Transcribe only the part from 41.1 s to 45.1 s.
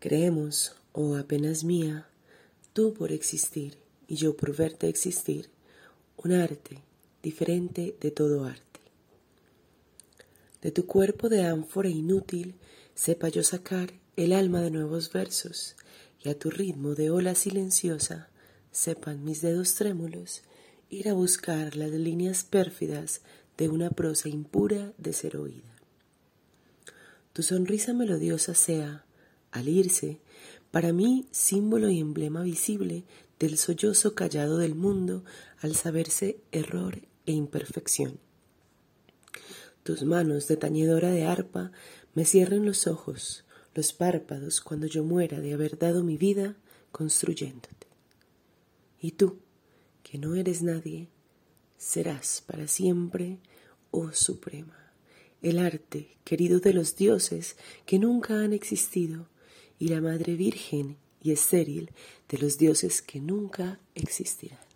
de arpa me cierren los ojos, los párpados cuando yo